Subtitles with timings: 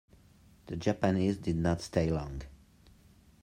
[0.65, 2.41] The Japanese did not stay long.